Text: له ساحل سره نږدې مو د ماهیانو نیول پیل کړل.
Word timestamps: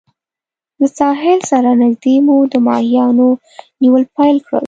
له 0.79 0.87
ساحل 0.97 1.39
سره 1.51 1.69
نږدې 1.83 2.15
مو 2.25 2.37
د 2.51 2.53
ماهیانو 2.67 3.27
نیول 3.81 4.03
پیل 4.15 4.37
کړل. 4.45 4.59